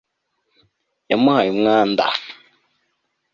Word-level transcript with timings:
yamuhaye 1.09 1.49
umwanda 1.55 2.05